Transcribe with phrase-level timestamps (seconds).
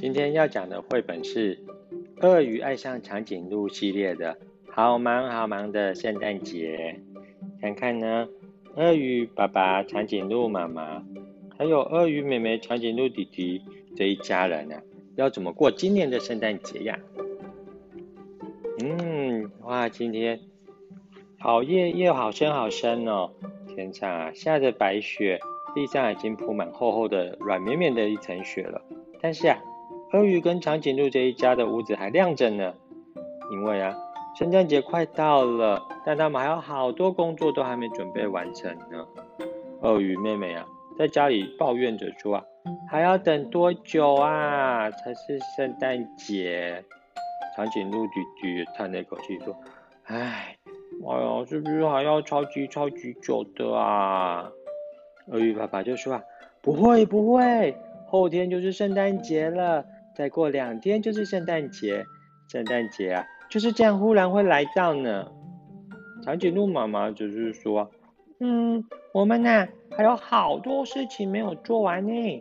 [0.00, 1.56] 今天要讲的绘本是
[2.20, 4.34] 《鳄鱼爱上长颈鹿》系列的
[4.70, 6.96] 《好忙好忙的圣诞节》。
[7.60, 8.28] 看看呢，
[8.76, 11.02] 鳄鱼爸爸、长颈鹿妈妈，
[11.58, 13.60] 还有鳄鱼妹妹、长颈鹿弟弟
[13.96, 14.82] 这一家人呢、啊，
[15.16, 16.96] 要怎么过今年的圣诞节呀？
[18.80, 20.38] 嗯，哇，今天
[21.40, 23.32] 好夜，夜好深好深哦，
[23.66, 25.40] 天上啊下着白雪。
[25.74, 28.80] 地上已经铺满厚厚的、软绵绵的一层雪了。
[29.20, 29.58] 但是啊，
[30.12, 32.74] 鳄鱼跟长颈鹿这一家的屋子还亮着呢。
[33.50, 33.96] 因为啊，
[34.36, 39.06] 圣诞节快到了，但他们还有好多工作都还没准备完成呢。
[39.80, 40.66] 鳄鱼妹妹啊，
[40.98, 42.44] 在家里抱怨着说啊，
[42.90, 46.84] 还要等多久啊，才是圣诞节？
[47.56, 49.56] 长颈鹿弟弟叹了一口气说
[50.04, 50.56] ：“唉，
[51.06, 54.50] 哎呀，是不是还要超级超级久的啊？”
[55.32, 56.22] 鳄鱼爸爸就说啊，
[56.62, 59.84] 不会不会，后天就是圣诞节了，
[60.18, 62.04] 再过两天就是圣诞节，
[62.48, 65.30] 圣诞节啊就是这样忽然会来到呢。
[66.24, 67.92] 长颈鹿妈妈就是说，
[68.40, 72.40] 嗯，我们呐、啊、还有好多事情没有做完呢，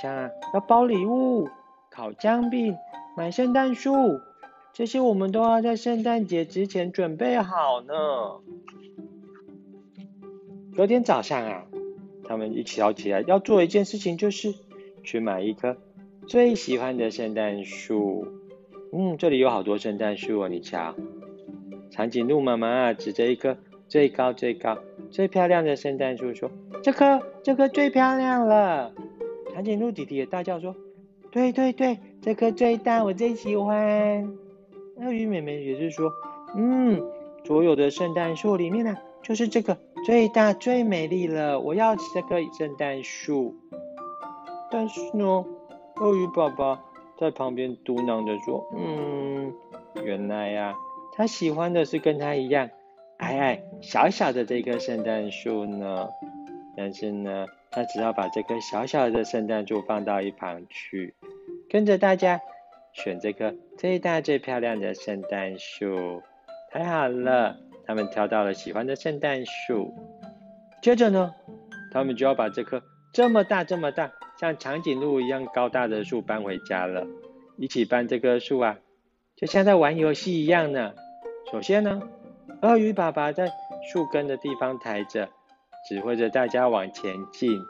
[0.00, 1.46] 像要包礼物、
[1.90, 2.74] 烤姜饼、
[3.18, 3.92] 买圣诞树，
[4.72, 7.94] 这些我们都要在圣诞节之前准备好呢。
[10.74, 11.66] 昨天早上啊。
[12.24, 14.54] 他们一起要起来要做一件事情，就是
[15.02, 15.76] 去买一棵
[16.30, 18.24] 最喜欢的圣诞树。
[18.92, 20.94] 嗯，这里有好多圣诞树哦，你瞧。
[21.90, 23.56] 长颈鹿妈妈指着一棵
[23.88, 24.78] 最高、最高、
[25.10, 26.48] 最漂亮的圣诞树说
[26.84, 28.94] ：“这棵，这棵最漂亮了。”
[29.52, 30.76] 长颈鹿弟弟也大叫说
[31.32, 34.32] ：“对对对，这棵最大，我最喜欢。”
[35.02, 36.12] 鳄鱼妹妹也是说
[36.54, 37.02] ：“嗯，
[37.44, 43.56] 所有的圣诞树里面呢、就是这个。”最大最美丽了，我要这个圣诞树。
[44.70, 45.44] 但是呢，
[46.00, 46.82] 鳄鱼爸爸
[47.18, 49.52] 在旁边嘟囔着说：“嗯，
[50.02, 50.74] 原来呀、啊，
[51.14, 52.70] 他喜欢的是跟他一样
[53.18, 56.08] 矮矮小小的这棵圣诞树呢。
[56.76, 61.14] 但是呢，他只要把这棵小小的圣诞树放到一旁去，
[61.68, 62.40] 跟着大家
[62.92, 66.22] 选这棵最大最漂亮的圣诞树，
[66.72, 67.56] 太好了。”
[67.86, 69.92] 他们挑到了喜欢的圣诞树，
[70.80, 71.34] 接着呢，
[71.92, 72.80] 他们就要把这棵
[73.12, 77.06] 这么大、这么大，像长颈鹿一样高大的树搬回家了。
[77.58, 78.78] 一起搬这棵树啊，
[79.36, 80.94] 就像在玩游戏一样呢。
[81.52, 82.00] 首先呢，
[82.62, 83.52] 鳄鱼爸爸在
[83.92, 85.28] 树根的地方抬着，
[85.86, 87.60] 指挥着大家往前进。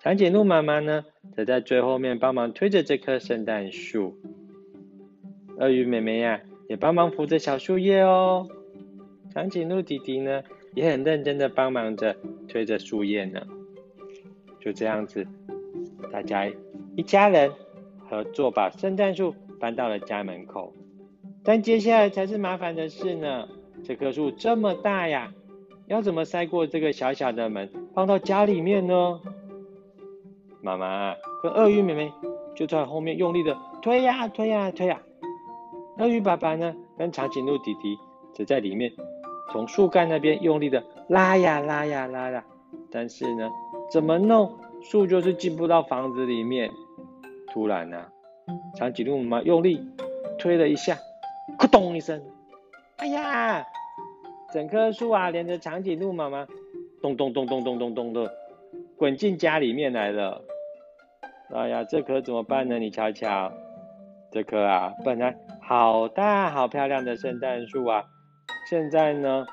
[0.00, 4.18] 长颈鹿妈妈呢，则在最后面帮忙推着这棵圣诞树。
[5.58, 8.48] 鳄鱼妹妹呀、啊，也帮忙扶着小树叶哦。
[9.32, 10.42] 长颈鹿弟弟呢，
[10.74, 12.14] 也很认真的帮忙着
[12.48, 13.46] 推着树叶呢。
[14.60, 15.26] 就这样子，
[16.10, 16.50] 大家
[16.96, 17.52] 一家人
[18.08, 20.72] 合作把圣诞树搬到了家门口。
[21.44, 23.48] 但接下来才是麻烦的事呢。
[23.84, 25.32] 这棵树这么大呀，
[25.86, 29.20] 要怎么塞过这个小小的门，放到家里面呢？
[30.60, 32.12] 妈妈跟鳄鱼妹妹
[32.54, 35.02] 就在后面用力的推呀推呀推呀。
[35.98, 37.98] 鳄鱼爸爸呢，跟长颈鹿弟弟
[38.32, 38.92] 则在里面。
[39.50, 42.44] 从树干那边用力的拉呀拉呀拉呀，
[42.90, 43.50] 但是呢，
[43.90, 46.70] 怎么弄树就是进不到房子里面。
[47.52, 48.08] 突然呢、啊，
[48.76, 49.80] 长颈鹿妈妈用力
[50.38, 50.96] 推了一下，
[51.58, 52.22] 咕咚一声，
[52.96, 53.64] 哎呀，
[54.52, 56.46] 整棵树啊连着长颈鹿妈妈
[57.02, 58.32] 咚咚咚咚咚咚咚的
[58.96, 60.42] 滚进家里面来了。
[61.54, 62.78] 哎呀，这可怎么办呢？
[62.78, 63.52] 你瞧瞧，
[64.30, 68.04] 这棵啊本来好大好漂亮的圣诞树啊。
[68.70, 69.44] 现在呢，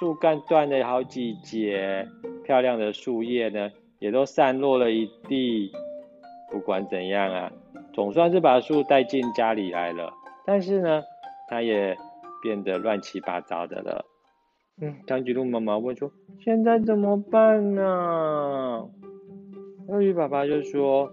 [0.00, 2.08] 树干断了好几节，
[2.44, 3.70] 漂亮的树叶呢
[4.02, 5.70] 也都散落了一地。
[6.50, 7.52] 不管怎样啊，
[7.94, 10.12] 总算是把树带进家里来了。
[10.44, 11.02] 但是呢，
[11.48, 11.96] 它也
[12.42, 14.04] 变得乱七八糟的了。
[14.80, 16.10] 嗯，长颈鹿妈妈问说
[16.44, 18.90] ：“现在怎么办呢？”
[19.88, 21.12] 鳄鱼爸爸就说：“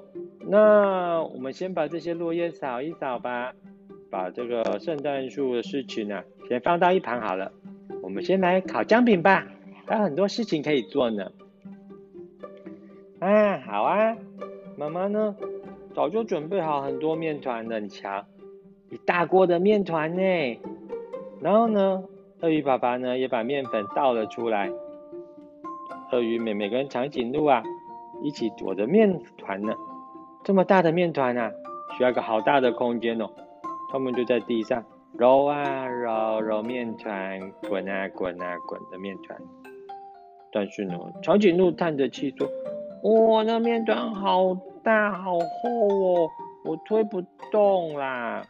[0.49, 3.53] 那我们先把这些落叶扫一扫吧。”
[4.11, 7.51] 把这个圣诞树的事情呢、啊，先放到一旁好了。
[8.01, 9.47] 我们先来烤姜饼吧，
[9.85, 11.31] 还有很多事情可以做呢。
[13.19, 14.15] 啊，好啊，
[14.77, 15.35] 妈妈呢，
[15.93, 18.25] 早就准备好很多面团了，你瞧，
[18.89, 20.61] 一大锅的面团呢。
[21.41, 22.03] 然后呢，
[22.41, 24.71] 鳄鱼爸爸呢也把面粉倒了出来。
[26.11, 27.61] 鳄鱼妹妹跟长颈鹿啊，
[28.23, 29.73] 一起躲着面团呢。
[30.43, 31.51] 这么大的面团啊，
[31.97, 33.29] 需要个好大的空间哦。
[33.91, 34.85] 他们就在地上
[35.17, 39.37] 揉啊揉，揉面团，滚啊滚啊滚的面团。
[40.51, 42.47] 但是呢，长颈鹿叹着气说
[43.03, 44.53] ：“哇，那面团好
[44.83, 46.29] 大好厚哦，
[46.65, 48.41] 我推不动啦。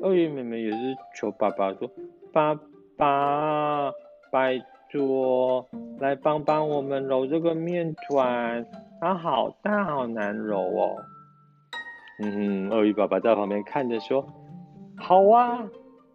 [0.00, 1.90] 鳄鱼妹妹也是求爸爸说
[2.32, 2.54] ：“爸
[2.96, 3.90] 爸，
[4.30, 5.66] 拜托，
[5.98, 8.64] 来帮帮我们揉这个面团，
[9.00, 10.96] 它好大，好难揉哦。”
[12.22, 14.24] 嗯哼，鳄鱼爸爸在旁边看着说
[14.96, 15.68] ：“好啊，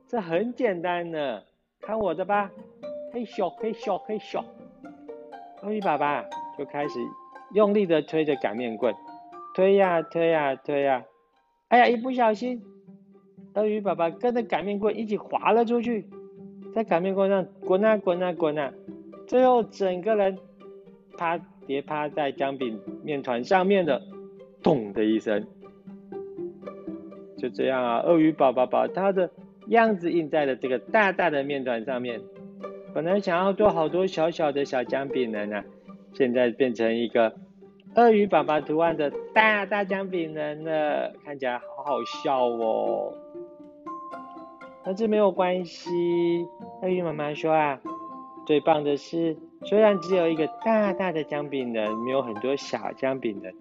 [0.08, 1.42] 这很简单呢，
[1.82, 2.50] 看我的吧，
[3.14, 4.42] 嘿咻嘿咻嘿咻。”
[5.64, 6.24] 鳄鱼爸爸
[6.58, 7.00] 就开始
[7.54, 8.94] 用力的推着擀面棍，
[9.56, 11.06] 推呀推呀推呀，
[11.70, 12.62] 哎呀，一不小心。
[13.54, 16.08] 鳄鱼爸爸跟着擀面棍一起滑了出去，
[16.76, 18.72] 在擀面棍上滚啊滚啊滚啊，
[19.26, 20.38] 最后整个人
[21.18, 24.04] 趴跌趴在姜饼面团上面的，
[24.62, 25.48] 咚的一声，
[27.38, 29.32] 就这样啊，鳄鱼爸爸把他的
[29.70, 32.22] 样子印在了这个大大的面团上面。
[32.94, 35.66] 本来想要做好多小小的小姜饼人啊，
[36.18, 37.32] 现在变成一个
[37.94, 43.14] 鳄鱼爸爸图案的大大姜饼人了，看起来好好笑哦。
[44.84, 45.92] 但是没有关系，
[46.82, 47.80] 鳄鱼妈妈说啊，
[48.48, 53.54] 最棒的是，虽然只有一个大大的姜饼人，没有很多小姜饼人，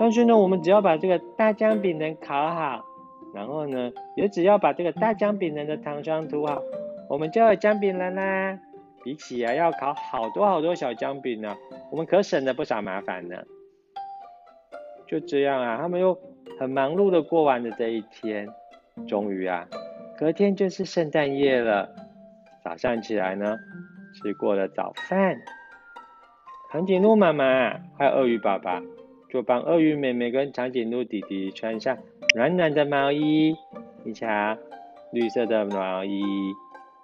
[0.00, 2.84] 但是呢，我们只要把这个大姜饼人烤好，
[3.32, 6.60] 然后呢，也只要把这个大姜饼人的糖霜涂好，
[7.08, 8.58] 我们就有姜饼人啦。
[9.04, 11.56] 比起啊要烤好多好多小姜饼呢，
[11.92, 13.36] 我们可省了不少麻烦呢。
[15.06, 16.18] 就这样啊，他们又
[16.58, 18.48] 很忙碌的过完了这一天，
[19.06, 19.68] 终于啊。
[20.16, 21.94] 隔天就是圣诞夜了，
[22.64, 23.58] 早上起来呢，
[24.14, 25.38] 吃过了早饭，
[26.70, 28.80] 长颈鹿妈妈还有鳄鱼爸爸
[29.28, 31.98] 就帮鳄鱼妹妹跟长颈鹿弟弟穿上
[32.34, 33.54] 暖暖的毛衣，
[34.02, 34.56] 你瞧，
[35.12, 36.22] 绿色的毛衣，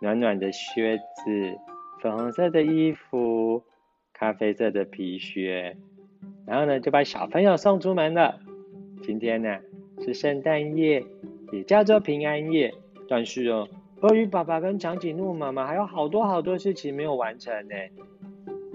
[0.01, 1.59] 暖暖的靴子，
[2.01, 3.63] 粉红色的衣服，
[4.19, 5.77] 咖啡色的皮靴，
[6.45, 8.41] 然后呢就把小朋友送出门了。
[9.01, 9.59] 今天呢
[10.01, 11.05] 是圣诞夜，
[11.53, 12.75] 也叫做平安夜。
[13.09, 13.69] 但是哦，
[14.01, 17.75] 鳄鱼爸爸跟长颈鹿妈妈还有好多好多事情没有完成呢，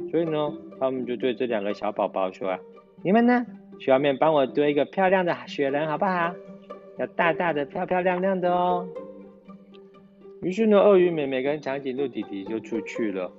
[0.09, 2.59] 所以呢，他们就对这两个小宝宝说啊
[3.03, 3.45] ：“你们呢，
[3.79, 6.33] 去外面帮我堆一个漂亮的雪人，好不好？
[6.97, 8.87] 要大大的、漂漂亮亮的哦。”
[10.41, 13.29] 于是呢，鳄鱼妹妹跟长颈鹿弟弟就出去了。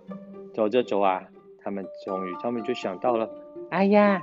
[0.52, 1.24] 走着走啊，
[1.64, 3.28] 他们终于，他们就想到了
[3.70, 4.22] ：“哎呀，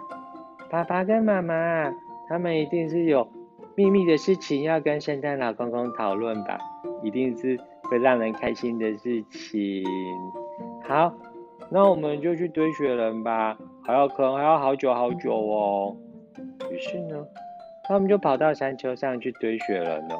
[0.69, 1.91] 爸爸跟妈妈，
[2.29, 3.27] 他们一定是有。”
[3.73, 6.59] 秘密的事情要跟圣诞老公公讨论吧，
[7.01, 9.83] 一定是会让人开心的事情。
[10.83, 11.13] 好，
[11.71, 15.95] 那我们就去堆雪人吧，还要可能还要好久好久哦。
[16.69, 17.25] 于是呢，
[17.87, 20.19] 他们就跑到山丘上去堆雪人了。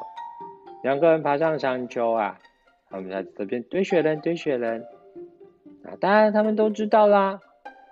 [0.82, 2.38] 两个人爬上山丘啊，
[2.88, 4.82] 他们在这边堆雪人，堆雪人。
[5.82, 7.40] 那当然他们都知道啦，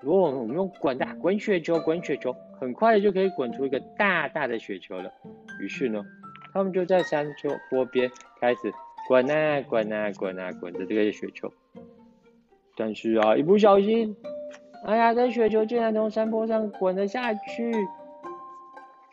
[0.00, 2.34] 如果我们用滚的滚雪球，滚雪球。
[2.60, 5.10] 很快的就可以滚出一个大大的雪球了。
[5.62, 6.04] 于是呢，
[6.52, 8.70] 他们就在山丘坡边开始
[9.08, 11.50] 滚啊滚啊滚啊滚着这个雪球。
[12.76, 14.14] 但是啊，一不小心，
[14.84, 17.72] 哎呀，这雪球竟然从山坡上滚了下去。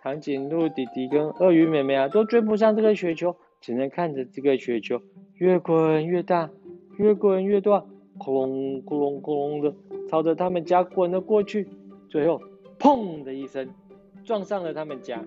[0.03, 5.01] 长颈鹿弟弟跟鳄鱼妹妹啊，都追不上这个雪球，只能看着这个雪球
[5.35, 6.50] 越滚越大，
[6.97, 7.85] 越滚越大，
[8.19, 9.74] 咕隆咕隆咕隆的
[10.10, 11.68] 朝着他们家滚了过去，
[12.10, 12.42] 最后。
[12.80, 13.68] 砰的一声，
[14.24, 15.20] 撞上了他们家。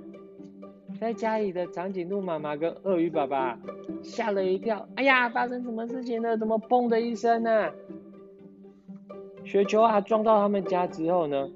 [1.00, 3.58] 在家里的长颈鹿妈妈跟鳄鱼爸爸
[4.02, 4.86] 吓了一跳。
[4.94, 6.36] 哎呀，发生什么事情了？
[6.36, 7.72] 怎么砰的一声呢、
[9.44, 11.50] 雪球啊，撞到他们家之后呢，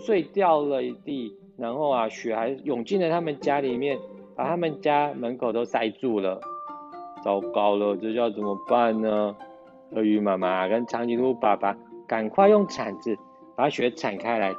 [0.00, 3.98] 碎掉了一地，然后啊，雪还涌进了他们家里面，
[4.34, 6.40] 把他们家门口都塞住了。
[7.22, 9.36] 糟糕了，这叫怎么办呢？
[9.94, 13.16] 鳄鱼妈妈跟长颈鹿爸爸赶快用铲子
[13.56, 14.52] 把雪铲开来。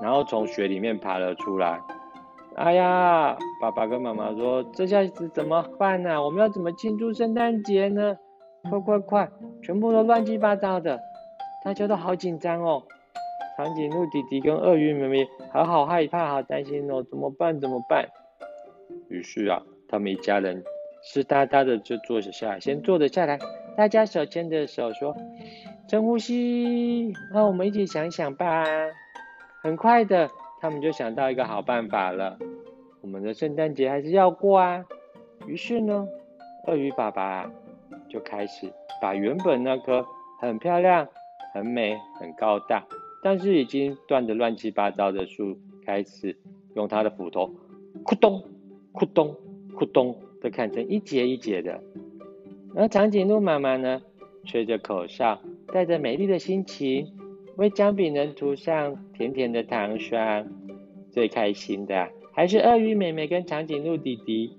[0.00, 1.80] 然后从雪里面爬了出来。
[2.56, 6.22] 哎呀，爸爸跟妈妈说：“这下子怎么办呢？
[6.22, 8.16] 我们要怎么庆祝圣诞节呢？
[8.68, 9.30] 快快快，
[9.62, 11.00] 全部都乱七八糟的，
[11.64, 12.82] 大家都好紧张哦。
[13.56, 17.60] 长颈鹿弟弟跟鳄鱼妹妹还好害怕，好担心哦，怎么办？
[17.60, 18.08] 怎么办？”
[19.08, 20.64] 于是啊，他们一家人
[21.02, 23.38] 湿哒哒的就坐着下来，先坐着下来，
[23.76, 25.16] 大家手牵着手说
[25.90, 28.64] ：“深呼吸，那我们一起想想吧。”
[29.62, 30.30] 很快的，
[30.60, 32.38] 他们就想到一个好办法了。
[33.00, 34.84] 我们的圣诞节还是要过啊。
[35.46, 36.06] 于是呢，
[36.66, 37.50] 鳄鱼爸爸
[38.08, 40.06] 就开始把原本那棵
[40.40, 41.08] 很漂亮、
[41.52, 42.84] 很美、很高大，
[43.22, 46.36] 但是已经断得乱七八糟的树，开始
[46.74, 47.50] 用他的斧头，
[48.04, 48.44] 咕咚、
[48.92, 49.36] 咕咚、
[49.74, 51.80] 咕咚都砍成一节一节的。
[52.74, 54.02] 而长颈鹿妈妈呢，
[54.44, 55.40] 吹着口哨，
[55.72, 57.06] 带着美丽的心情。
[57.56, 60.46] 为姜饼人涂上甜甜的糖霜，
[61.10, 64.56] 最开心的还是鳄鱼妹妹跟长颈鹿弟弟，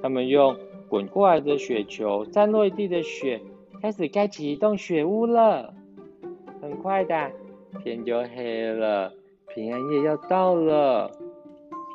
[0.00, 0.56] 他们用
[0.88, 3.40] 滚过来的雪球、散落一地的雪，
[3.82, 5.74] 开始盖起一栋雪屋了。
[6.62, 7.32] 很快的，
[7.82, 9.12] 天就黑了，
[9.52, 11.10] 平安夜要到了。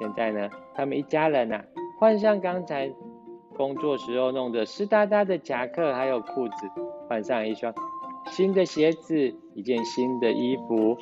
[0.01, 1.65] 现在呢，他们一家人呐、啊，
[1.97, 2.91] 换上刚才
[3.55, 6.53] 工作时候弄得湿哒哒的夹克还有裤子，
[7.07, 7.73] 换上一双
[8.31, 10.97] 新的鞋子，一件新的衣服，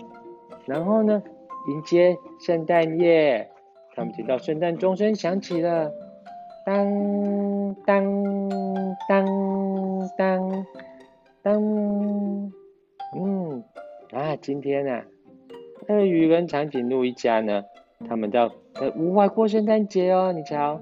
[0.65, 1.21] 然后呢，
[1.69, 3.49] 迎接圣诞夜。
[3.95, 5.91] 他们听到圣诞钟声响起了，
[6.65, 8.23] 当当
[9.07, 9.25] 当
[10.17, 10.65] 当
[11.43, 11.61] 当，
[13.15, 13.63] 嗯
[14.11, 15.05] 啊，今天啊，
[15.87, 17.63] 鳄鱼跟长颈鹿一家呢，
[18.07, 20.33] 他们到在屋外过圣诞节哦。
[20.33, 20.81] 你瞧，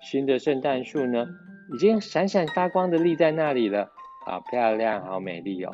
[0.00, 1.26] 新的圣诞树呢，
[1.74, 3.90] 已经闪闪发光的立在那里了，
[4.26, 5.72] 好漂亮，好美丽哦。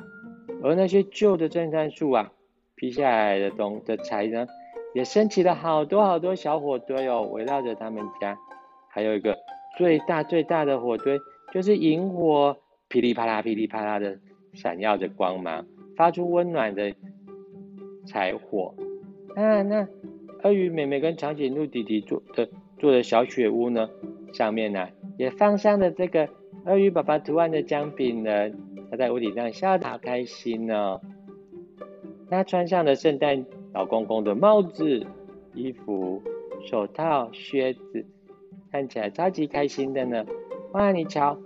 [0.63, 2.33] 而那些旧的圣诞树啊，
[2.75, 4.47] 劈下来的东的柴呢，
[4.95, 8.37] 也升起了好多好多小火堆哦，围绕着他们家，
[8.89, 9.37] 还有一个
[9.77, 11.19] 最大最大的火堆，
[11.53, 12.57] 就是萤火，
[12.89, 14.19] 噼里啪啦噼里啪啦的
[14.55, 15.67] 闪耀着光芒，
[15.97, 16.95] 发出温暖的
[18.07, 18.75] 柴火。
[19.35, 19.87] 啊，那
[20.43, 23.91] 鳄鱼妹妹跟长颈鹿弟弟做的做的小雪屋呢，
[24.33, 26.29] 上面呢、也放上了这个
[26.65, 28.51] 鳄鱼爸爸图案的姜饼呢，
[28.91, 31.01] 他在屋顶上笑得好开心哦。
[32.29, 35.07] 他穿上了圣诞老公公的帽子、
[35.55, 36.21] 衣服、
[36.65, 38.05] 手套、靴子，
[38.73, 40.25] 看起来超级开心的呢。
[40.73, 41.39] 哇，你瞧，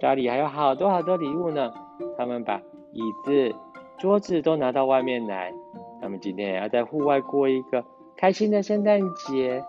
[0.00, 1.72] 家里还有好多好多礼物呢。
[2.16, 2.60] 他们把
[2.92, 3.54] 椅子、
[3.98, 5.52] 桌子都拿到外面来。
[6.00, 7.84] 他们今天也要在户外过一个
[8.16, 9.62] 开心的圣诞节。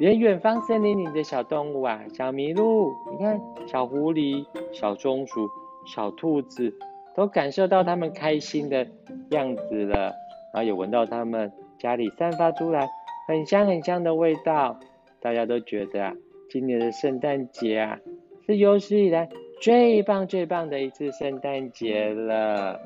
[0.00, 5.46] 连远方森林里的小动物啊，小麋鹿，你看，小狐狸、小松鼠、
[5.84, 6.74] 小兔子，
[7.14, 8.86] 都感受到他们开心的
[9.28, 10.14] 样子了。
[10.54, 12.88] 然后也闻到他们家里散发出来
[13.28, 14.80] 很香很香的味道，
[15.20, 16.14] 大家都觉得啊，
[16.48, 17.98] 今年的圣诞节啊，
[18.46, 19.28] 是有史以来
[19.60, 22.80] 最棒最棒的一次圣诞节了。